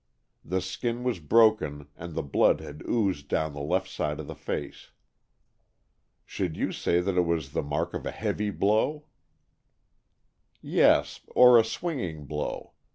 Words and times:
The 0.43 0.61
skin 0.61 1.03
was 1.03 1.19
broken, 1.19 1.87
and 1.95 2.15
the 2.15 2.23
blood 2.23 2.59
had 2.59 2.81
oozed 2.89 3.27
down 3.27 3.53
the 3.53 3.59
left 3.61 3.87
side 3.87 4.19
of 4.19 4.25
the 4.25 4.33
face." 4.33 4.89
"Should 6.25 6.57
you 6.57 6.71
say 6.71 7.01
that 7.01 7.19
it 7.19 7.21
was 7.21 7.51
the 7.51 7.61
mark 7.61 7.93
of 7.93 8.07
a 8.07 8.09
heavy 8.11 8.49
blow?" 8.49 9.05
"Yes, 10.59 11.19
or 11.27 11.59
a 11.59 11.63
swinging 11.63 12.25
blow. 12.25 12.73